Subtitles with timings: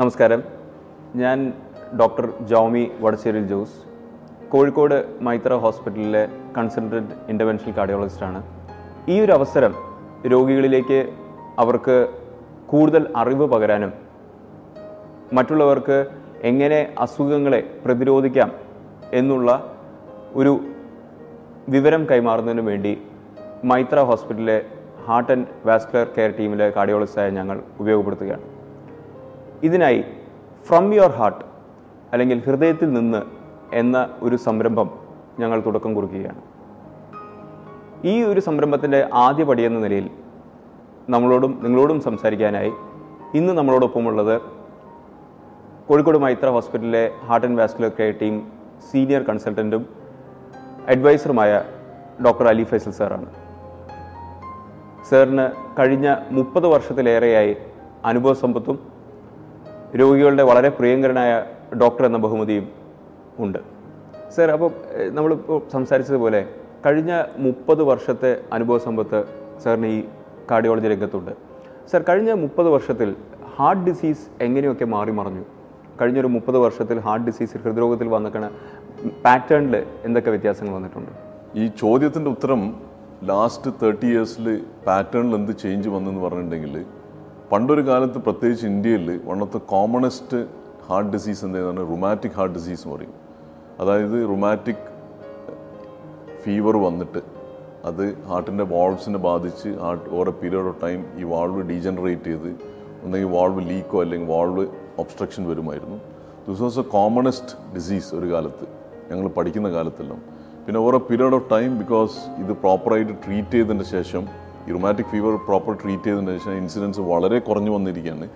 [0.00, 0.40] നമസ്കാരം.
[1.20, 1.38] ഞാൻ
[1.98, 3.76] ഡോക്ടർ ജോമി വടശ്ശേരിൽ ജോസ്
[4.52, 4.94] കോഴിക്കോട്
[5.26, 6.22] മൈത്ര ഹോസ്പിറ്റലിലെ
[6.56, 8.40] കൺസൾട്ടന്റ് ഇന്റർവെൻഷണൽ കാർഡിയോളജിസ്റ്റാണ്
[9.12, 9.72] ഈ ഒരു അവസരം
[10.32, 10.98] രോഗികളിലേക്ക്
[11.62, 11.96] അവർക്ക്
[12.72, 13.92] കൂടുതൽ അറിവ് പകരാനും
[15.38, 15.98] മറ്റുള്ളവർക്ക്
[16.50, 18.52] എങ്ങനെ അസുഖങ്ങളെ പ്രതിരോധിക്കാം
[19.20, 19.50] എന്നുള്ള
[20.42, 20.52] ഒരു
[21.76, 22.92] വിവരം കൈമാറുന്നതിനു വേണ്ടി
[23.72, 24.58] മൈത്ര ഹോസ്പിറ്റലിലെ
[25.06, 28.44] ഹാർട്ട് ആൻഡ് വാസ്കുലർ കെയർ ടീമിലെ കാർഡിയോളജിസ്റ്റായ ഞങ്ങൾ ഉപയോഗപ്പെടുത്തുകയാണ്.
[29.62, 30.04] ഇതിനായി
[30.66, 31.44] ഫ്രം യുവർ ഹാർട്ട്
[32.12, 33.22] അല്ലെങ്കിൽ ഹൃദയത്തിൽ നിന്ന്
[33.72, 34.90] എന്ന ഒരു സംരംഭം
[35.40, 36.40] ഞങ്ങൾ തുടക്കം കുറിക്കുകയാണ്.
[38.04, 40.10] ഈ ഒരു സംരംഭത്തിന്റെ ആദ്യ എന്ന നിലയിൽ
[41.08, 42.72] നമ്മളോടും നിങ്ങളോടും സംസാരിക്കാനായി
[43.34, 44.40] ഇന്ന് നമ്മളോടൊപ്പമുള്ളത്
[45.88, 48.48] കോഴിക്കോട് മൈത്ര ഹോസ്പിറ്റലിലെ heart and vascular care team
[48.90, 49.86] senior കൺസൾട്ടന്റും
[50.88, 51.62] അഡ്വൈസറുമായ
[52.24, 53.26] ഡോക്ടർ അലി ഫൈസൽ സാറാണ്.
[55.10, 55.46] സാറിന്
[55.78, 57.56] കഴിഞ്ഞ മുപ്പത് വർഷത്തിലേറെയായി
[58.04, 58.95] അനുഭവ സമ്പത്തും
[60.00, 61.32] രോഗികളുടെ വളരെ പ്രിയങ്കരനായ
[61.82, 62.66] ഡോക്ടർ എന്ന ബഹുമതിയും
[63.44, 63.58] ഉണ്ട്.
[64.36, 64.70] സർ അപ്പോൾ
[65.16, 66.40] നമ്മളിപ്പോൾ സംസാരിച്ചതുപോലെ
[66.86, 67.12] കഴിഞ്ഞ
[67.44, 69.18] മുപ്പത് വർഷത്തെ അനുഭവ സമ്പത്ത്
[69.62, 69.98] സാറിന് ഈ
[70.50, 71.32] കാർഡിയോളജി രംഗത്തുണ്ട്.
[71.90, 73.10] സർ കഴിഞ്ഞ മുപ്പത് വർഷത്തിൽ
[73.58, 75.44] ഹാർട്ട് ഡിസീസ് എങ്ങനെയൊക്കെ മാറി മറഞ്ഞു?
[76.00, 78.44] കഴിഞ്ഞൊരു മുപ്പത് വർഷത്തിൽ ഹാർട്ട് ഡിസീസ് ഹൃദ്രോഗത്തിൽ വന്നിക്കണ
[79.24, 79.74] പാറ്റേണിൽ
[80.06, 81.12] എന്തൊക്കെ വ്യത്യാസങ്ങൾ വന്നിട്ടുണ്ട്?
[81.62, 82.62] ഈ ചോദ്യത്തിന്റെ ഉത്തരം
[83.30, 84.46] ലാസ്റ്റ് തേർട്ടി ഇയേഴ്സിൽ
[84.86, 86.74] പാറ്റേണിൽ എന്ത് ചേഞ്ച് വന്നെന്ന് പറഞ്ഞിട്ടുണ്ടെങ്കിൽ
[87.52, 90.46] പണ്ടൊരു കാലത്ത് പ്രത്യേകിച്ച് ഇന്ത്യയിൽ one of the commonest
[90.86, 91.80] heart disease എന്താണ്?
[91.80, 93.12] റുമാറ്റിക് ഹാർട്ട് ഡിസീസ് എന്ന് പറയും.
[93.80, 94.86] അതായത് റുമാറ്റിക്
[96.42, 97.22] ഫീവർ വന്നിട്ട്
[97.84, 102.56] അത് ഹാർട്ടിന്റെ വാൾവ്സിനെ ബാധിച്ച് heart over a period of time ഈ വാൾവ് ഡീജനറേറ്റ് ചെയ്ത്
[103.04, 104.66] ഒന്നെങ്കിൽ വാൾവ് ലീക്കോ അല്ലെങ്കിൽ വാൾവ്
[104.98, 105.96] ഒബ്സ്ട്രക്ഷൻ വരുമായിരുന്നു.
[106.48, 108.68] This was a commonest disease ഒരു കാലത്ത്.
[109.10, 110.22] ഞങ്ങൾ പഠിക്കുന്ന കാലത്തെല്ലാം.
[110.66, 115.34] പിന്നെ over a period of time because ഇത് പ്രോപ്പറായിട്ട് ട്രീറ്റ് ചെയ്തതിന് ശേഷം ഈ റുമാറ്റിക് ഫീവർ
[115.48, 118.26] പ്രോപ്പർ ട്രീറ്റ് ചെയ്തതിന് ശേഷം ഇൻസിഡൻസ് വളരെ കുറഞ്ഞു വന്നിരിക്കുകയാണ്.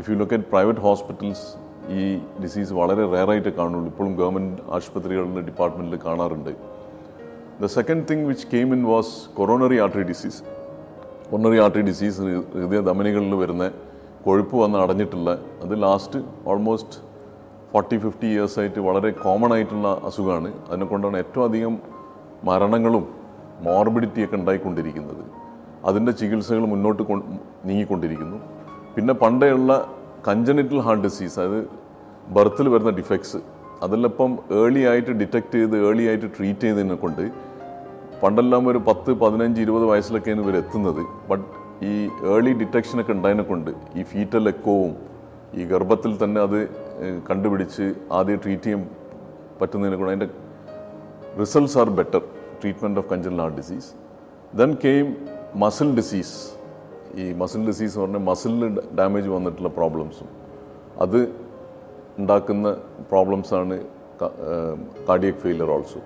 [0.00, 1.44] If you look private hospitals
[1.98, 2.02] ഈ
[2.42, 6.52] ഡിസീസ് വളരെ റെയറായിട്ട് കാണുള്ളൂ ഇപ്പോഴും ഗവൺമെന്റ് ആശുപത്രികളുടെ ഡിപ്പാർട്ട്മെന്റിൽ കാണാറുണ്ട്.
[7.62, 10.40] The second thing which came in was coronary artery disease
[11.30, 12.20] coronary artery disease
[12.60, 13.66] ഹൃദയ ധമനികളിൽ വരുന്ന
[14.24, 15.30] കൊഴുപ്പ് വന്ന് അടഞ്ഞിട്ടുള്ള
[15.64, 16.18] അത് last
[16.52, 16.98] almost
[17.72, 21.76] forty fifty years ആയിട്ട് വളരെ കോമൺ ആയിട്ടുള്ള അസുഖമാണ് അതിനെ കൊണ്ടാണ് ഏറ്റവും അധികം
[22.50, 23.06] മരണങ്ങളും
[23.66, 25.22] മോർബിഡിറ്റിയൊക്കെ ഉണ്ടായിക്കൊണ്ടിരിക്കുന്നത്.
[25.88, 27.02] അതിന്റെ ചികിത്സകൾ മുന്നോട്ട്
[27.68, 28.38] നീങ്ങിക്കൊണ്ടിരിക്കുന്നു.
[28.96, 29.72] പിന്നെ പണ്ടേയുള്ള
[30.28, 31.60] കഞ്ചനിറ്റൽ ഹാർട്ട് ഡിസീസ് അതായത്
[32.36, 33.38] ബർത്തിൽ വരുന്ന ഡിഫക്ട്സ്
[33.84, 37.24] അതിലിപ്പം ഏർലി ആയിട്ട് ഡിറ്റക്ട് ചെയ്ത് ഏർലി ആയിട്ട് ട്രീറ്റ് ചെയ്തതിനെ കൊണ്ട്
[38.22, 41.02] പണ്ടെല്ലാം ഒരു പത്ത് പതിനഞ്ച് ഇരുപത് വയസ്സിലൊക്കെയാണ് ഇവർ എത്തുന്നത്.
[41.30, 41.44] ബട്ട്
[41.90, 41.94] ഈ
[42.32, 44.92] ഏർലി ഡിറ്റക്ഷനൊക്കെ ഉണ്ടായതിനെ കൊണ്ട് ഈ ഫീറ്റൽ എക്കോവും
[45.60, 46.58] ഈ ഗർഭത്തിൽ തന്നെ അത്
[47.30, 47.86] കണ്ടുപിടിച്ച്
[48.18, 48.82] ആദ്യം ട്രീറ്റ് ചെയ്യാൻ
[49.60, 50.28] പറ്റുന്നതിനെ കൊണ്ട് അതിന്റെ
[51.40, 52.22] results are better
[52.60, 53.90] treatment of congenital heart disease
[54.60, 55.08] then came
[55.60, 56.36] muscle disease
[57.16, 60.28] ഈ മസിൽ ഡിസീസ് എന്ന് പറഞ്ഞാൽ മസിലിന് ഡാമേജ് വന്നിട്ടുള്ള പ്രോബ്ലംസും
[61.00, 61.32] അത്
[62.18, 62.76] ഉണ്ടാക്കുന്ന
[63.10, 63.76] പ്രോബ്ലംസാണ്
[65.08, 66.00] cardiac failure also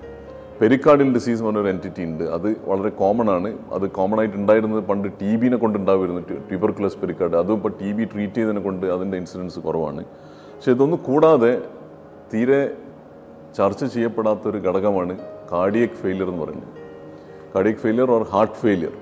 [0.60, 2.24] pericardial disease എന്ന് പറഞ്ഞൊരു എന്റിറ്റി ഉണ്ട്.
[2.24, 3.58] അത് വളരെ കോമൺ ആണ്.
[3.72, 6.22] അത് കോമൺ ആയിട്ട് ഉണ്ടായിരുന്നത് പണ്ട് ടി ബിനെ കൊണ്ട് ഉണ്ടാവുമായിരുന്നു.
[6.48, 10.04] ട്യൂബർക്കുലസ് പെരിക്കാർഡ് അതും ഇപ്പോൾ ടി ബി ട്രീറ്റ് ചെയ്തതിനെ കൊണ്ട് അതിന്റെ ഇൻസിഡൻസ് കുറവാണ്.
[10.56, 11.62] പക്ഷെ ഇതൊന്നും കൂടാതെ
[12.34, 12.76] തീരെ
[13.58, 15.18] ചർച്ച ചെയ്യപ്പെടാത്തൊരു ഘടകമാണ്
[15.52, 16.72] കാർഡിയക് ഫെയിലിയർ എന്ന് പറയുന്നത്.
[17.54, 18.94] Cardiac failure or heart failure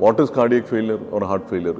[0.00, 1.76] what is cardiac failure or heart failure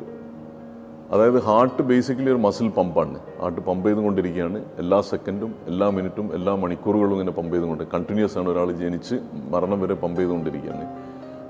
[1.14, 4.64] അതായത് ഹാർട്ട് ബേസിക്കലി ഒരു മസിൽ പമ്പാണ് ഹാർട്ട് പമ്പ് ചെയ്തുകൊണ്ടിരിക്കുകയാണ്.
[4.78, 9.16] എല്ലാ സെക്കൻഡും എല്ലാ മിനിറ്റും എല്ലാ മണിക്കൂറുകളും ഇങ്ങനെ പമ്പ് ചെയ്തുകൊണ്ട് കണ്ടിന്യൂസ് ആണ് ഒരാൾ ജനിച്ച്
[9.54, 10.86] മരണം വരെ പമ്പ് ചെയ്തുകൊണ്ടിരിക്കുകയാണ്.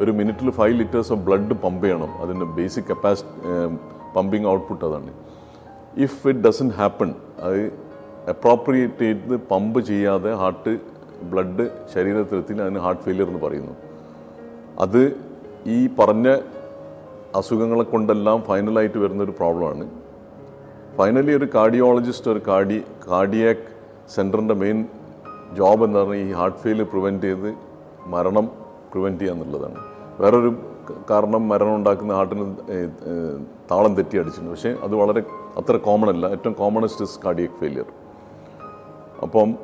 [0.00, 2.22] ഒരു മിനിറ്റിൽ five litres of blood pump ചെയ്യണം.
[2.22, 3.30] അതിന്റെ ബേസിക് കപ്പാസിറ്റി
[4.16, 5.12] പമ്പിങ് ഔട്ട്പുട്ട് അതാണ്.
[6.06, 7.72] ഇഫ് ഇറ്റ് ഡസൻ ഹാപ്പൺ അത്
[8.32, 10.72] അപ്രോപ്രിയേറ്റ് ചെയ്ത് പമ്പ് ചെയ്യാതെ ഹാർട്ട്
[11.32, 13.74] ബ്ലഡ് ശരീരത്തിലെത്തി അതിന് ഹാർട്ട് ഫെയിലിയർ എന്ന് പറയുന്നു.
[14.84, 15.31] അത്
[15.66, 16.28] ഈ പറഞ്ഞ
[17.36, 19.84] അസുഖങ്ങളെ കൊണ്ടെല്ലാം ഫൈനലായിട്ട് വരുന്നൊരു പ്രോബ്ലമാണ്.
[20.96, 23.64] ഫൈനലി ഒരു കാർഡിയോളജിസ്റ്റ് ഒരു കാർഡി കാർഡിയാക്
[24.14, 24.86] സെന്ററിന്റെ മെയിൻ
[25.58, 27.54] ജോബ് എന്ന് പറഞ്ഞാൽ ഈ ഹാർട്ട് ഫെയിൽ പ്രിവെന്റ് ചെയ്ത്
[28.06, 28.46] മരണം
[28.92, 29.78] പ്രിവെന്റ് ചെയ്യുക എന്നുള്ളതാണ്.
[30.20, 30.50] വേറൊരു
[31.10, 32.46] കാരണം മരണം ഉണ്ടാക്കുന്ന ഹാർട്ടിന്
[33.70, 35.22] താളം തെറ്റി അടിച്ചിട്ടുണ്ട് പക്ഷേ അത് വളരെ
[35.56, 36.26] അത്ര കോമൺ അല്ല.
[36.26, 37.86] ഏറ്റവും കോമണസ്റ്റ് ഇസ് കാർഡിയക് ഫെയിലിയർ
[39.22, 39.54] അപ്പം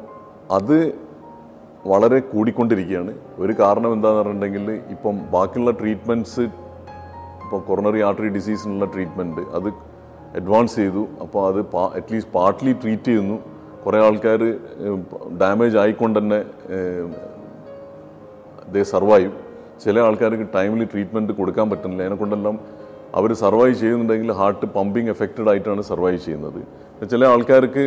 [0.50, 1.07] അത്
[1.86, 3.12] വളരെ കൂടിക്കൊണ്ടിരിക്കുകയാണ്.
[3.38, 6.44] ഒരു കാരണം എന്താണെന്ന് പറഞ്ഞിട്ടുണ്ടെങ്കിൽ ഇപ്പം ബാക്കിയുള്ള ട്രീറ്റ്മെന്റ്സ്
[7.42, 9.68] ഇപ്പോൾ കൊറോണറി ആർട്ടറി ഡിസീസിനുള്ള ട്രീറ്റ്മെന്റ് അത്
[10.38, 11.02] അഡ്വാൻസ് ചെയ്തു.
[11.24, 13.36] അപ്പോൾ അത് പാ അറ്റ്ലീസ്റ്റ് പാർട്ട്ലി ട്രീറ്റ് ചെയ്യുന്നു.
[13.84, 14.40] കുറേ ആൾക്കാർ
[15.42, 16.40] ഡാമേജ് ആയിക്കൊണ്ട് തന്നെ
[18.74, 19.30] ദേ സർവൈവ്
[19.84, 22.02] ചില ആൾക്കാർക്ക് ടൈംലി ട്രീറ്റ്മെന്റ് കൊടുക്കാൻ പറ്റുന്നില്ല.
[22.06, 22.58] അതിനെക്കൊണ്ടെല്ലാം
[23.18, 26.60] അവർ സർവൈവ് ചെയ്യുന്നുണ്ടെങ്കിൽ ഹാർട്ട് പമ്പിങ് എഫക്റ്റഡ് ആയിട്ടാണ് സർവൈവ് ചെയ്യുന്നത്.
[27.12, 27.84] ചില ആൾക്കാർക്ക്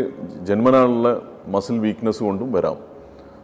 [0.49, 1.21] ജന്മനാളുള്ള
[1.55, 2.77] മസിൽ വീക്ക്നെസ് കൊണ്ടും വരാം.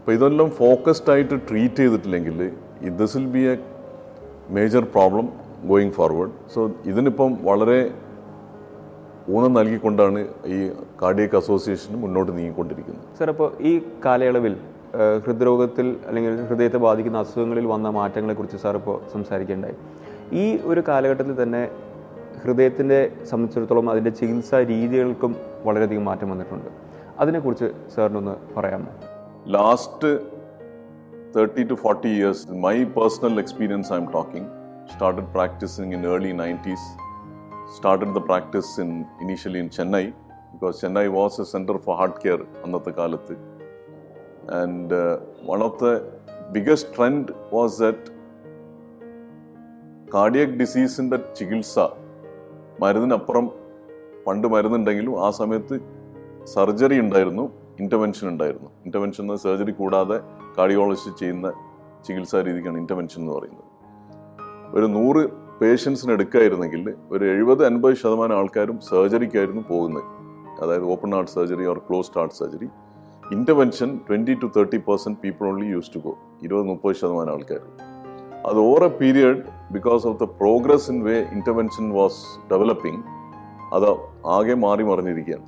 [0.07, 2.37] അപ്പോൾ ഇതെല്ലാം ഫോക്കസ്ഡ് ആയിട്ട് ട്രീറ്റ് ചെയ്തിട്ടില്ലെങ്കിൽ
[2.99, 3.55] this will be a
[4.57, 5.25] major problem
[5.71, 6.61] going forward so
[6.91, 7.75] ഇതിനിപ്പം വളരെ
[9.33, 10.19] ഊന്നൽ നൽകിക്കൊണ്ടാണ്
[10.57, 10.59] ഈ
[11.01, 13.03] കാർഡിയക് അസോസിയേഷൻ മുന്നോട്ട് നീങ്ങിക്കൊണ്ടിരിക്കുന്നത്.
[13.19, 13.73] സർ അപ്പോൾ ഈ
[14.05, 14.55] കാലയളവിൽ
[15.25, 19.77] ഹൃദ്രോഗത്തിൽ അല്ലെങ്കിൽ ഹൃദയത്തെ ബാധിക്കുന്ന അസുഖങ്ങളിൽ വന്ന മാറ്റങ്ങളെക്കുറിച്ച് സാർ ഇപ്പോൾ സംസാരിക്കേണ്ടായി.
[20.43, 21.63] ഈ ഒരു കാലഘട്ടത്തിൽ തന്നെ
[22.45, 23.01] ഹൃദയത്തിന്റെ
[23.31, 25.35] സംബന്ധിച്ചിടത്തോളം അതിന്റെ ചികിത്സാ രീതികൾക്കും
[25.67, 26.71] വളരെയധികം മാറ്റം വന്നിട്ടുണ്ട്.
[27.25, 28.91] അതിനെക്കുറിച്ച് സാറിനൊന്ന് പറയാമോ?
[29.55, 30.09] Last
[31.35, 34.47] thirty to forty years my personal experience I'm talking
[34.93, 36.87] started practising in early nineties
[37.75, 38.89] started the practice in
[39.23, 40.03] initially in Chennai
[40.53, 43.35] because Chennai was a centre for heart care അന്നത്തെ കാലത്ത്.
[44.61, 44.99] And
[45.49, 45.87] one of the
[46.57, 48.09] biggest trend was that
[50.15, 51.77] cardiac ഡിസീസിന്റെ ചികിത്സ
[52.83, 53.47] മരുന്നിനപ്പുറം
[54.27, 55.75] പണ്ട് മരുന്നുണ്ടെങ്കിലും ആ സമയത്ത്
[56.55, 57.45] surgery ഉണ്ടായിരുന്നു.
[57.79, 58.69] Intervention ഉണ്ടായിരുന്നു.
[58.85, 60.19] Intervention എന്ന് സർജറി കൂടാതെ
[60.57, 61.53] കാർഡിയോളജിസ്റ്റ് ചെയ്യുന്ന
[62.07, 63.65] ചികിത്സാ രീതിക്കാണ് ഇന്റർവെൻഷൻ എന്ന് പറയുന്നത്.
[64.75, 70.03] ഒരു നൂറ് പേഷ്യൻസിന് എടുക്കായിരുന്നെങ്കിൽ ഒരു എഴുപത് അൻപത് ശതമാനം ആൾക്കാരും സർജറിക്കായിരുന്നു പോകുന്നത്.
[70.61, 72.69] അതായത് open heart surgery or closed heart surgery
[73.31, 77.59] intervention twenty to thirty percent people only use to go ഇരുപത് മുപ്പത് ശതമാനം ആൾക്കാർ.
[78.45, 83.03] അത് over a period because of the progress in way intervention was developing
[83.73, 83.89] അത്
[84.25, 85.45] ആകെ മാറി മറിഞ്ഞിരിക്കുകയാണ്.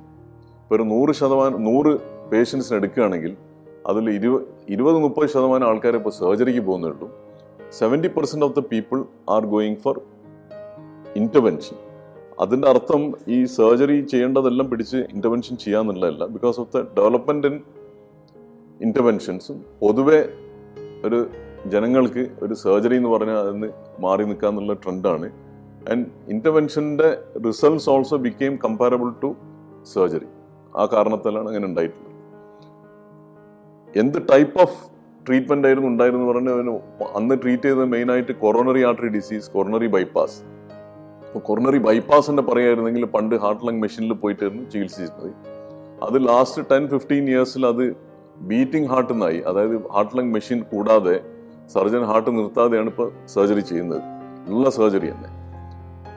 [0.62, 3.32] ഇപ്പോൾ ഒരു നൂറ് ശതമാനം നൂറ് പേഷ്യൻസിന് എടുക്കുകയാണെങ്കിൽ
[3.88, 4.34] അതിൽ ഇരുപ
[4.68, 7.06] ഇരുപത് മുപ്പത് ശതമാനം ആൾക്കാർ ഇപ്പോൾ സർജറിക്ക് പോകുന്നുള്ളൂ
[7.78, 8.98] seventy percent of the people
[9.28, 9.96] are going for
[11.16, 11.76] intervention
[12.40, 17.56] അതിന്റെ അർത്ഥം ഈ സർജറി ചെയ്യേണ്ടതെല്ലാം പിടിച്ച് intervention ചെയ്യാമെന്നുള്ളതല്ല because of the development in
[18.80, 20.20] ഇന്റർവെൻഷൻസും പൊതുവെ
[21.04, 21.18] ഒരു
[21.66, 23.68] ജനങ്ങൾക്ക് ഒരു സർജറി എന്ന് പറഞ്ഞാൽ അതിന്
[23.98, 25.28] മാറി നിൽക്കാന്നുള്ള ട്രെൻഡാണ്
[25.90, 27.08] and ഇന്റർവെൻഷന്റെ
[27.46, 29.30] results also became comparable to
[29.94, 30.28] surgery
[30.76, 32.09] ആ കാരണത്താലാണ് അങ്ങനെ ഉണ്ടായിട്ടുള്ളത്.
[33.96, 34.78] എന്ത് ടൈപ്പ് ഓഫ്
[35.26, 36.50] ട്രീറ്റ്മെന്റ് ആയിരുന്നു ഉണ്ടായിരുന്നു പറഞ്ഞ
[37.16, 40.36] അന്ന് ട്രീറ്റ് ചെയ്തത് മെയിൻ ആയിട്ട് coronary artery disease coronary bypass
[41.26, 45.32] അപ്പോൾ കൊറോണറി ബൈപ്പാസ് തന്നെ പറയായിരുന്നെങ്കിൽ പണ്ട് ഹാർട്ട് ലങ് മെഷീനിൽ പോയിട്ടായിരുന്നു ചികിത്സിച്ചിരുന്നത്.
[46.02, 47.84] അത് ലാസ്റ്റ് ടെൻ ഫിഫ്റ്റീൻ ഇയേഴ്സിൽ അത്
[48.40, 51.20] ബീറ്റിംഗ് ഹാർട്ട് എന്നായി അതായത് ഹാർട്ട് ലങ് മെഷീൻ കൂടാതെ
[51.74, 54.02] സർജൻ ഹാർട്ട് നിർത്താതെയാണ് ഇപ്പോൾ സർജറി ചെയ്യുന്നത്.
[54.48, 55.30] ഉള്ള സർജറി തന്നെ.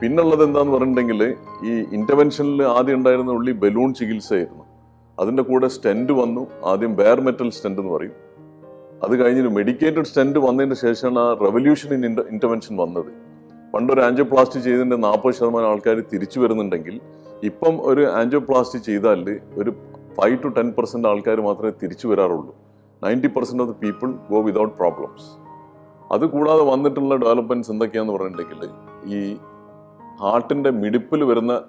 [0.00, 1.34] പിന്നുള്ളത് എന്താന്ന് പറഞ്ഞിട്ടുണ്ടെങ്കിൽ
[1.64, 4.63] ഈ ഇന്റർവെൻഷനിൽ ആദ്യം ഉണ്ടായിരുന്ന ഉള്ളി ബലൂൺ ചികിത്സയായിരുന്നു.
[5.20, 6.46] അതിന്റെ കൂടെ സ്റ്റെന്റ് വന്നു.
[6.64, 8.12] ആദ്യം ബെയർ മെറ്റൽ സ്റ്റെന്റ് എന്ന് പറയും.
[9.04, 13.12] അത് കഴിഞ്ഞിട്ട് മെഡിക്കേറ്റഡ് സ്റ്റെന്റ് വന്നതിന് ശേഷമാണ് ആ റെവല്യൂഷൻ ഇൻ ഇന്റർവെൻഷൻ വന്നത്.
[13.74, 17.00] പണ്ട് ഒരു ആൻജിയോപ്ലാസ്റ്റി ചെയ്തതിന്റെ നാൽപ്പത് ശതമാനം ആൾക്കാർ തിരിച്ചു വരുന്നുണ്ടെങ്കിൽ
[17.42, 19.70] ഇപ്പം ഒരു ആൻജിയോപ്ലാസ്റ്റി ചെയ്താൽ ഒരു
[20.20, 22.54] ഫൈവ് ടു ടെൻ പെർസെന്റ് ആൾക്കാർ മാത്രമേ തിരിച്ചു വരാറുള്ളൂ.
[23.02, 25.26] Ninety percent of the people go without problems
[26.12, 28.70] അത് കൂടാതെ വന്നിട്ടുള്ള ഡെവലപ്മെന്റ്സ് എന്തൊക്കെയാന്ന് പറഞ്ഞിട്ടുണ്ടെങ്കിൽ
[29.14, 29.36] ഈ
[30.20, 31.62] ഹാർട്ടിന്റെ മിടിപ്പിൽ വരുന്ന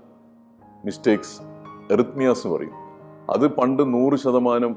[0.86, 1.38] മിസ്റ്റേക്സ്
[1.94, 2.84] എറിത്മിയാസ് പറയും.
[3.30, 4.75] അത് പണ്ട് നൂറ് ശതമാനം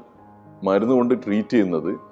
[0.63, 2.09] മരുന്ന് കൊണ്ട് ട്രീറ്റ് ചെയ്യുന്നത്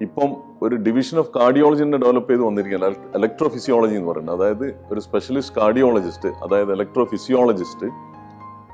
[0.00, 2.94] ഇപ്പം ഒരു ഡിവിഷൻ ഓഫ് കാർഡിയോളജിനെ ഡെവലപ്പ് ചെയ്ത് വന്നിരിക്കുകയാണ്.
[3.16, 4.36] ഇലക്ട്രോ ഫിസിയോളജി എന്ന് പറയുന്നത്.
[4.36, 7.86] അതായത് ഒരു സ്പെഷ്യലിസ്റ്റ് കാർഡിയോളജിസ്റ്റ് അതായത് ഇലക്ട്രോ ഫിസിയോളജിസ്റ്റ്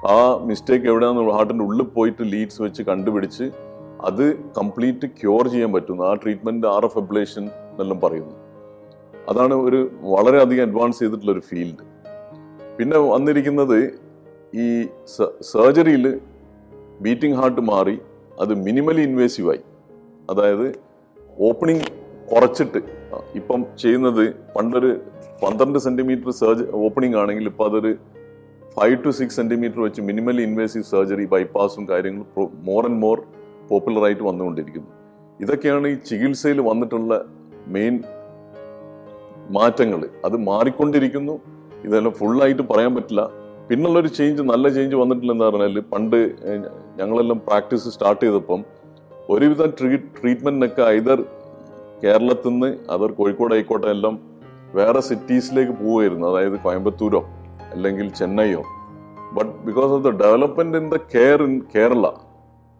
[0.07, 3.51] ആ മിസ്റ്റേക്ക് എവിടെയാണെന്ന് ഹാർട്ടിന്റെ ഉള്ളിൽ പോയിട്ട് ലീഡ്സ് വെച്ച് കണ്ടുപിടിച്ച്
[4.05, 6.05] അത് കംപ്ലീറ്റ് ക്യൂർ ചെയ്യാൻ പറ്റുന്നു.
[6.05, 8.35] ആ ട്രീറ്റ്മെന്റ് ആർ എഫ് എബ്ലേഷൻ എന്നെല്ലാം പറയുന്നു.
[9.29, 11.85] അതാണ് ഒരു വളരെയധികം അഡ്വാൻസ് ചെയ്തിട്ടുള്ള ഒരു ഫീൽഡ്
[12.79, 14.01] പിന്നെ വന്നിരിക്കുന്നത്
[14.55, 14.87] ഈ
[15.41, 16.21] സർജറിയിൽ
[17.01, 17.99] ബീറ്റിംഗ് ഹാർട്ട് മാറി
[18.41, 19.59] അത് മിനിമലി ഇൻവേസീവായി
[20.31, 20.75] അതായത്
[21.41, 21.87] ഓപ്പണിംഗ്
[22.33, 22.81] കുറച്ചിട്ട്
[23.35, 25.01] ഇപ്പം ചെയ്യുന്നത് പണ്ടൊരു
[25.43, 27.97] പന്ത്രണ്ട് സെന്റിമീറ്റർ സർജ ഓപ്പണിംഗ് ആണെങ്കിൽ ഇപ്പം അതൊരു
[28.81, 33.23] ഫൈവ് ടു സിക്സ് സെന്റിമീറ്റർ വെച്ച് മിനിമലി ഇൻവേസീവ് സർജറി ബൈപ്പാസും കാര്യങ്ങളും മോർ ആൻഡ് മോർ
[33.69, 34.89] പോപ്പുലറായിട്ട് വന്നുകൊണ്ടിരിക്കുന്നു.
[35.41, 37.25] ഇതൊക്കെയാണ് ഈ ചികിത്സയിൽ വന്നിട്ടുള്ള
[37.67, 38.03] മെയിൻ
[39.51, 41.41] മാറ്റങ്ങൾ അത് മാറിക്കൊണ്ടിരിക്കുന്നു.
[41.85, 43.46] ഇതെല്ലാം ഫുള്ളായിട്ട് പറയാൻ പറ്റില്ല.
[43.69, 46.17] പിന്നുള്ളൊരു ചേഞ്ച് നല്ല ചേഞ്ച് വന്നിട്ടില്ലെന്ന് പറഞ്ഞാൽ പണ്ട്
[46.97, 48.61] ഞങ്ങളെല്ലാം പ്രാക്ടീസ് സ്റ്റാർട്ട് ചെയ്തപ്പം
[49.29, 51.21] ഒരുവിധം ട്രീ ട്രീറ്റ്മെന്റിനൊക്കെ ഐതർ
[52.03, 54.15] കേരളത്തിൽ നിന്ന് അതർ കോഴിക്കോട് ആയിക്കോട്ടെ എല്ലാം
[54.75, 57.21] വേറെ സിറ്റീസിലേക്ക് പോവുമായിരുന്നു അതായത് കോയമ്പത്തൂരോ
[57.73, 58.63] അല്ലെങ്കിൽ ചെന്നൈയോ.
[59.37, 62.07] But because of the development in the care in Kerala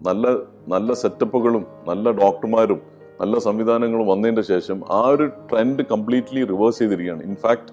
[0.01, 0.27] നല്ല
[0.69, 2.81] നല്ല സെറ്റപ്പുകളും നല്ല ഡോക്ടർമാരും
[3.21, 7.23] നല്ല സംവിധാനങ്ങളും വന്നതിന്റെ ശേഷം ആ ഒരു ട്രെൻഡ് കംപ്ലീറ്റ്ലി റിവേഴ്സ് ചെയ്തിരിക്കുകയാണ്.
[7.23, 7.71] In fact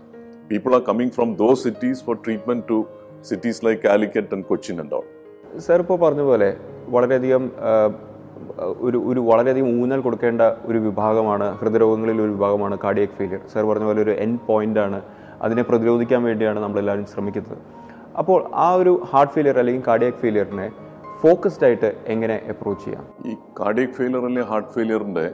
[0.49, 2.77] people are coming from those cities for treatment to
[3.23, 5.05] cities like Calicut and Cochin and all
[5.59, 7.43] sir ഇപ്പോൾ പറഞ്ഞ പോലെ വളരെയധികം
[8.79, 14.01] ഒരു ഒരു വളരെയധികം ഊന്നൽ കൊടുക്കേണ്ട ഒരു വിഭാഗമാണ് ഹൃദയരോഗങ്ങളിൽ ഒരു വിഭാഗമാണ് കാർഡിയക് ഫെയിലിയർ സർ പറഞ്ഞ പോലെ
[14.01, 15.01] ഒരു എൻ പോയിന്റ് ആണ്.
[15.41, 17.57] അതിനെ പ്രതിരോധിക്കാൻ വേണ്ടിയാണ് നമ്മളെല്ലാവരും ശ്രമിക്കുന്നത്.
[18.17, 20.71] അപ്പോൾ ആ ഒരു ഹാർട്ട് ഫെയിലിയർ അല്ലെങ്കിൽ കാർഡിയക് ഫെയിലിയറിനെ
[21.21, 23.05] ഫോക്കസ്ഡ് ആയിട്ട് എങ്ങനെ അപ്രോച്ച് ചെയ്യാം?
[23.25, 25.31] ഈ കാർഡിയക് ഫെയിലിയർ അല്ലെങ്കിൽ ഹാർട്ട് ഫെയിലിയറിന്റെ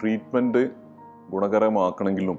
[0.00, 0.70] ട്രീറ്റ്മെന്റ്
[1.32, 2.38] ഗുണകരമാക്കണമെങ്കിലും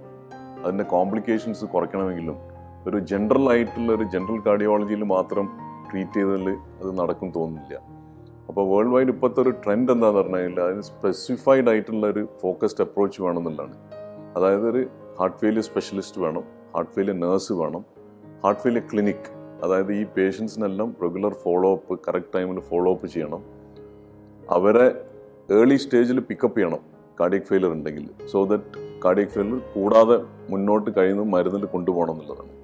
[0.63, 2.52] അതിന്റെ കോംപ്ലിക്കേഷൻസ് കുറയ്ക്കണമെങ്കിലും
[2.87, 5.45] ഒരു ജനറൽ ആയിട്ടുള്ള ഒരു ജനറൽ കാർഡിയോളജിയിൽ മാത്രം
[5.89, 6.47] ട്രീറ്റ് ചെയ്തതിൽ
[6.81, 7.75] അത് നടക്കും തോന്നുന്നില്ല.
[8.49, 13.21] അപ്പോൾ വേൾഡ് വൈഡ് ഇപ്പോഴത്തെ ഒരു ട്രെൻഡ് എന്താന്ന് പറഞ്ഞു കഴിഞ്ഞാൽ അതിന് സ്പെസിഫൈഡ് ആയിട്ടുള്ള ഒരു ഫോക്കസ്ഡ് അപ്രോച്ച്
[13.21, 13.75] വേണമെന്നുള്ളതാണ്.
[14.37, 14.81] അതായത് ഒരു
[15.19, 16.43] ഹാർട്ട് ഫെയിലിയർ സ്പെഷ്യലിസ്റ്റ് വേണം
[16.75, 17.85] ഹാർട്ട് ഫെയിലിയർ നേഴ്സ് വേണം
[18.43, 19.29] ഹാർട്ട് ഫെയിലിയർ ക്ലിനിക്
[19.63, 23.43] അതായത് ഈ പേഷ്യൻസിനെല്ലാം റെഗുലർ ഫോളോ അപ്പ് കറക്റ്റ് ടൈമിൽ ഫോളോ അപ്പ് ചെയ്യണം.
[24.49, 24.87] അവരെ
[25.59, 26.81] ഏർലി സ്റ്റേജിൽ പിക്കപ്പ് ചെയ്യണം
[27.19, 30.17] കാർഡിയക് ഫെയിലർ ഉണ്ടെങ്കിൽ സോ ദറ്റ് കാർഡിയക് ഫെയിലർ കൂടാതെ
[30.49, 32.62] മുന്നോട്ട് കഴിയുന്ന മരുന്നിൽ കൊണ്ടുപോകണം എന്നുള്ളതാണ്.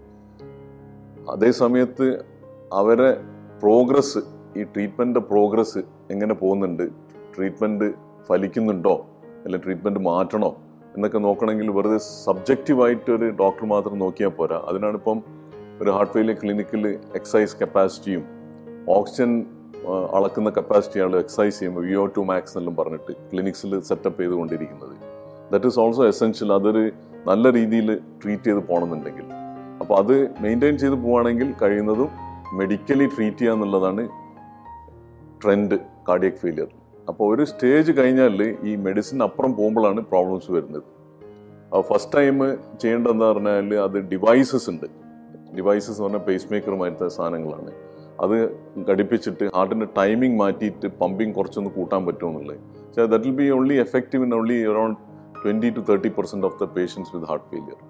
[1.29, 2.25] അതേ സമയത്ത്
[2.73, 3.17] അവരെ
[3.61, 4.17] പ്രോഗ്രസ്
[4.57, 5.77] ഈ ട്രീറ്റ്മെന്റിന്റെ പ്രോഗ്രസ്
[6.11, 6.89] എങ്ങനെ പോകുന്നുണ്ട്?
[7.37, 7.93] ട്രീറ്റ്മെന്റ്
[8.27, 9.05] ഫലിക്കുന്നുണ്ടോ?
[9.25, 10.57] അല്ലെങ്കിൽ ട്രീറ്റ്മെന്റ് മാറ്റണോ?
[10.95, 14.65] എന്നൊക്കെ നോക്കണമെങ്കിൽ വെറുതെ സബ്ജക്റ്റീവായിട്ട് ഒരു ഡോക്ടർ മാത്രം നോക്കിയാൽ പോരാ.
[14.67, 15.23] അതിനാണിപ്പം
[15.81, 18.23] ഒരു ഹാർട്ട് ഫെയിലിയർ ക്ലിനിക്കിൽ എക്സൈസ് കപ്പാസിറ്റിയും
[18.89, 19.45] ഓക്സിജൻ
[20.13, 24.95] അളക്കുന്ന കപ്പാസിറ്റിയാണ് എക്സൈസ് ചെയ്യുമ്പോൾ വിഒ ടു മാക്സ് എന്നെല്ലാം പറഞ്ഞിട്ട് ക്ലിനിക്സിൽ സെറ്റപ്പ് ചെയ്തുകൊണ്ടിരിക്കുന്നത്.
[25.53, 26.91] ദറ്റ് ഈസ് ഓൾസോ എസെൻഷ്യൽ അതൊരു
[27.27, 29.38] നല്ല രീതിയിൽ ട്രീറ്റ് ചെയ്ത് പോകണമെന്നുണ്ടെങ്കിൽ.
[29.89, 32.09] അപ്പോൾ അത് മെയിന്റെയിൻ ചെയ്ത് പോവുകയാണെങ്കിൽ കഴിയുന്നതും
[32.53, 34.03] മെഡിക്കലി ട്രീറ്റ് ചെയ്യുക എന്നുള്ളതാണ്
[35.43, 35.79] ട്രെൻഡ്
[36.09, 36.67] കാർഡിയക് ഫെയിലിയർ
[37.09, 40.83] അപ്പോൾ ഒരു സ്റ്റേജ് കഴിഞ്ഞാൽ ഈ മെഡിസിൻ അപ്പുറം പോകുമ്പോഴാണ് പ്രോബ്ലംസ് വരുന്നത്.
[41.81, 42.37] ഫസ്റ്റ് ടൈം
[42.79, 44.85] ചെയ്യേണ്ടതെന്ന് പറഞ്ഞാൽ അത് ഡിവൈസസ് ഉണ്ട്.
[45.57, 47.71] ഡിവൈസസ് എന്ന് പറഞ്ഞാൽ പേസ് മേക്കറുമായിട്ട് സാധനങ്ങളാണ്.
[48.21, 48.37] അത്
[48.89, 54.35] ഘടിപ്പിച്ചിട്ട് ഹാർട്ടിന്റെ ടൈമിംഗ് മാറ്റിയിട്ട് പമ്പിങ് കുറച്ചൊന്ന് കൂട്ടാൻ പറ്റുമെന്നുള്ളത് പക്ഷേ that will be only effective in
[54.35, 54.99] only around
[55.43, 57.88] twenty to thirty percent of the patients with heart failure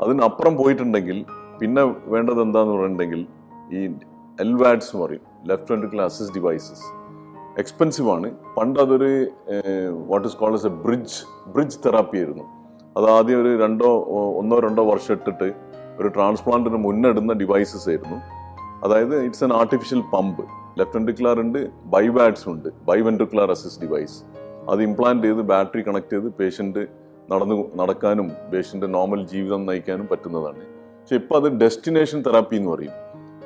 [0.00, 1.24] അതിനപ്പുറം പോയിട്ടുണ്ടെങ്കിൽ
[1.60, 3.26] പിന്നെ വേണ്ടത് എന്താന്ന് പറഞ്ഞിട്ടുണ്ടെങ്കിൽ
[3.76, 3.80] ഈ
[4.40, 5.20] എൽവാഡ്സ് എന്ന് പറയും.
[5.46, 6.86] ലെഫ്റ്റ് വെൻട്രിക്കുലർ ക്ലാസസ് ഡിവൈസസ്
[7.58, 8.30] എക്സ്പെൻസീവ് ആണ്.
[8.56, 9.28] പണ്ട് അതൊരു
[10.06, 11.18] what is called as a bridge
[11.52, 12.44] bridge therapy ആയിരുന്നു.
[12.96, 13.90] അത് ആദ്യം ഒരു രണ്ടോ
[14.38, 15.52] ഒന്നോ രണ്ടോ വർഷം ഇട്ടിട്ട്
[16.00, 18.18] ഒരു ട്രാൻസ്പ്ലാന്റിന് മുന്നിടുന്ന ഡിവൈസസ് ആയിരുന്നു.
[18.84, 20.42] അതായത് it's an artificial pump
[20.78, 24.24] left ventricular ഉണ്ട് ബൈവാഡ്സ് ഉണ്ട് ബൈ അസിസ് അസിസ്റ്റ് ഡിവൈസ്
[24.70, 30.64] അത് ഇംപ്ലാന്റ് ചെയ്ത് ബാറ്ററി കണക്ട് ചെയ്ത് പേഷ്യന്റ് നടന്നു നടക്കാനും പേഷ്യന്റെ നോർമൽ ജീവിതം നയിക്കാനും പറ്റുന്നതാണ്.
[31.00, 32.90] പക്ഷെ ഇപ്പം അത് ഡെസ്റ്റിനേഷൻ തെറാപ്പി എന്ന് പറയും.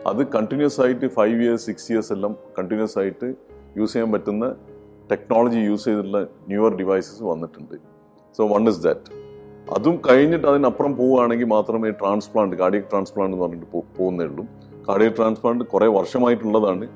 [0.06, 3.35] അത് കണ്ടിന്യൂസ് ആയിട്ട് ഫൈവ് ഇയേഴ്സ് സിക്സ് ഇയേഴ്സ് എല്ലാം കണ്ടിന്യൂസ് ആയിട്ട്
[3.76, 4.56] യൂസ് ചെയ്യാൻ പറ്റുന്ന
[5.12, 7.75] ടെക്നോളജി യൂസ് ചെയ്തിട്ടുള്ള ന്യൂവർ ഡിവൈസസ് വന്നിട്ടുണ്ട്.
[8.38, 9.11] So one is that.
[9.76, 13.66] അതും കഴിഞ്ഞിട്ട് അതിനപ്പുറം പോവുകയാണെങ്കിൽ മാത്രമേ ട്രാൻസ്പ്ലാന്റ് കാർഡിയക് ട്രാൻസ്പ്ലാന്റ് എന്ന് പറഞ്ഞിട്ട്
[13.99, 14.45] പോകുന്നേ ഉള്ളൂ.
[14.88, 16.88] കാർഡിയക് ട്രാൻസ്പ്ലാന്റ് കുറേ വർഷമായിട്ടുള്ളതാണ്.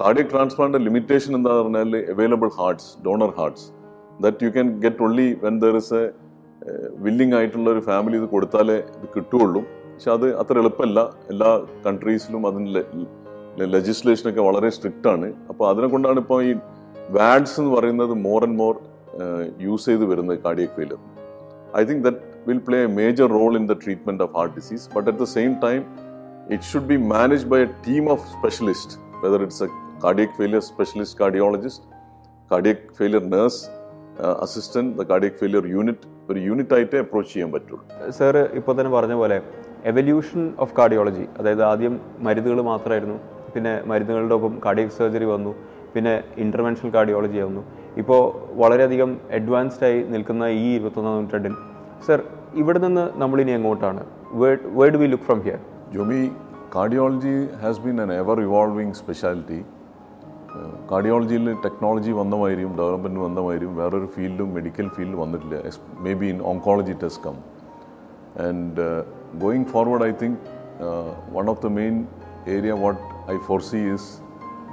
[0.00, 3.66] കാർഡിയക് ട്രാൻസ്പ്ലാന്റ് ലിമിറ്റേഷൻ എന്താ പറഞ്ഞാൽ available hearts donor hearts
[4.20, 6.10] that you can get only when there is a
[7.04, 9.60] willing ആയിട്ടുള്ള ഒരു ഫാമിലി ഇത് കൊടുത്താലേ ഇത് കിട്ടുകയുള്ളൂ.
[9.92, 11.00] പക്ഷെ അത് അത്ര എളുപ്പമല്ല.
[11.32, 11.50] എല്ലാ
[11.86, 12.82] കൺട്രീസിലും അതിന്
[13.74, 15.28] ലെജിസ്ലേഷനൊക്കെ വളരെ സ്ട്രിക്റ്റ് ആണ്.
[15.50, 16.52] അപ്പോൾ അതിനെ കൊണ്ടാണ് ഇപ്പോൾ ഈ
[17.16, 18.74] വാഡ്സ് എന്ന് പറയുന്നത് മോർ ആൻഡ് മോർ
[19.66, 20.98] യൂസ് ചെയ്ത് വരുന്നത് cardiac failure
[21.80, 22.20] I think that
[22.50, 25.52] will play a major role in the treatment of heart disease but at the same
[25.66, 25.80] time
[26.54, 29.68] it should be manage by a team of specialist whether it's a
[30.04, 31.80] cardiac failure specialist cardiologist,
[32.50, 33.58] cardiac failure nurse,
[34.18, 37.78] uh, assistant, the cardiac failure unit, ഒരു unit ആയിട്ടേ approach ചെയ്യാൻ പറ്റുള്ളൂ.
[38.10, 39.36] Sir ഇപ്പോൾ തന്നെ പറഞ്ഞ പോലെ
[39.84, 43.16] evolution of cardiology അതായത് ആദ്യം മരുന്നുകൾ മാത്രമായിരുന്നു
[43.54, 45.52] പിന്നെ മരുന്നുകളുടെ ഒപ്പം കാർഡിയക് സർജറി വന്നു
[45.94, 46.14] പിന്നെ
[46.44, 47.62] ഇന്റർവെൻഷണൽ കാർഡിയോളജി വന്നു
[47.96, 48.22] ഇപ്പോൾ
[48.62, 51.54] വളരെയധികം അഡ്വാൻസ്ഡ് ആയി നിൽക്കുന്ന ഈ ഇരുപത്തൊന്നാം നൂറ്റാണ്ടിൽ.
[52.06, 52.20] സർ
[52.54, 54.02] ഇവിടെ നിന്ന് നമ്മളിനി എങ്ങോട്ടാണ്?
[54.78, 55.60] Where do we look from here
[55.94, 56.20] Jomy
[56.76, 59.60] cardiology has been an ever evolving speciality
[60.90, 65.56] കാർഡിയോളജിയിൽ technology വന്ന മാതിരിയും ഡെവലപ്മെന്റ് വന്ന മാതിരിയും വേറൊരു ഫീൽഡും മെഡിക്കൽ ഫീൽഡ് വന്നിട്ടില്ല.
[66.12, 67.36] Maybe in oncology test come
[68.48, 69.04] and
[69.38, 70.38] going forward I think
[71.32, 72.06] one of the main
[72.48, 74.08] area what I foresee is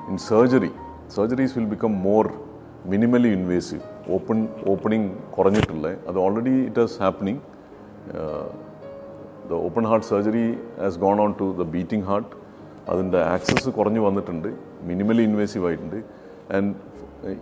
[0.10, 0.72] in surgery
[1.08, 2.26] surgeries will become more
[2.86, 3.82] minimally invasive
[4.14, 7.42] open opening കുറഞ്ഞിട്ടുള്ളത് അത് already it is happening
[9.50, 10.48] the open heart surgery
[10.80, 12.32] has gone on to the beating heart
[12.92, 14.50] അതിന്റെ access കുറഞ്ഞു വന്നിട്ടുണ്ട്
[14.90, 16.00] minimally invasive ആയിട്ടുണ്ട്.
[16.56, 16.74] And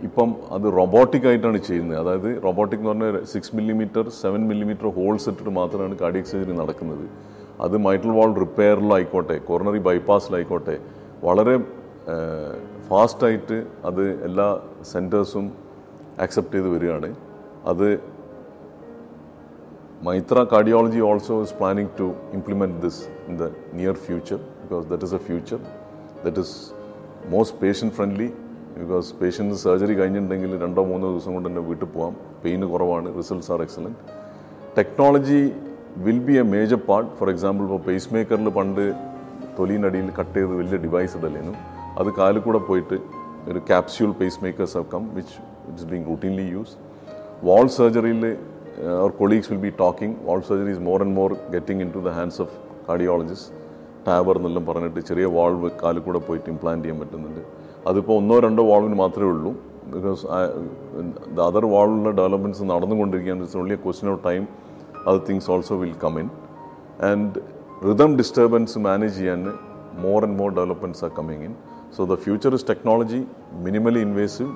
[0.06, 1.98] ഇപ്പം അത് robotic ആയിട്ടാണ് ചെയ്യുന്നത്.
[2.02, 7.04] അതായത് റൊബോട്ടിക് എന്ന് പറഞ്ഞാൽ six millimetre seven millimetre holes ഇട്ടിട്ട് മാത്രമാണ് കാർഡിയക് സർജറി നടക്കുന്നത്.
[7.64, 10.76] അത് മൈറ്റൽ വാൾ റിപ്പയറിലായിക്കോട്ടെ കോർണറി ബൈപ്പാസിലായിക്കോട്ടെ
[11.26, 11.56] വളരെ
[12.90, 13.58] ഫാസ്റ്റായിട്ട്
[13.88, 14.48] അത് എല്ലാ
[14.92, 15.46] സെന്റേഴ്സും
[16.24, 17.10] ആക്സെപ്റ്റ് ചെയ്ത് വരികയാണ്.
[17.72, 17.88] അത്
[20.08, 22.08] Maithra cardiology also is planning to
[22.38, 24.40] implement this in the near future.
[24.72, 25.60] Because that is a future
[26.24, 26.50] that is
[27.28, 28.28] most patient friendly
[28.76, 33.60] because patient surgery കഴിഞ്ഞിട്ടുണ്ടെങ്കിൽ രണ്ടോ മൂന്നോ ദിവസം കൊണ്ട് തന്നെ വീട്ടിൽ പോകാം പെയിന് കുറവാണ് results are
[33.64, 33.98] excellent
[34.78, 35.40] technology
[36.06, 38.82] will be a major part for example ഇപ്പോൾ പേസ് മേക്കറിൽ പണ്ട്
[39.58, 41.56] തൊലിനടിയിൽ കട്ട് ചെയ്ത് വലിയ ഡിവൈസ് ഇടലേനും
[42.00, 42.98] അത് കാലിൽ കൂടെ പോയിട്ട്
[43.52, 44.12] ഒരു capsule
[44.44, 45.32] pacemakers have come which
[45.76, 46.76] is being routinely used
[47.48, 51.80] wall surgery uh, our colleagues will be talking wall surgery is more and more getting
[51.86, 52.50] into the hands of
[52.88, 53.48] cardiologists
[54.08, 57.42] ടാബർ എന്നെല്ലാം പറഞ്ഞിട്ട് ചെറിയ വാൾവ് കാലിൽ കൂടെ പോയിട്ട് ഇംപ്ലാന്റ് ചെയ്യാൻ പറ്റുന്നുണ്ട്.
[57.90, 59.52] അതിപ്പോൾ ഒന്നോ രണ്ടോ വാൾവിന് മാത്രമേ ഉള്ളൂ.
[59.94, 60.22] ബിക്കോസ്
[61.36, 64.42] ദ അതർ വാൾവിലുള്ള ഡെവലപ്മെന്റ്സ് നടന്നുകൊണ്ടിരിക്കുകയാണ് it's only a question of time
[65.08, 66.28] അത് things also will come in
[67.10, 67.40] and
[67.88, 69.40] rhythm disturbance manage ചെയ്യാൻ
[70.04, 71.54] more and more developments are coming in
[71.96, 73.20] so the future is technology
[73.66, 74.52] minimally invasive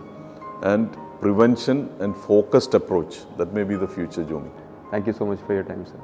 [0.73, 0.89] and
[1.23, 4.53] prevention and focused approach that may be the future Jomy
[4.93, 6.01] thank you so much for your time sir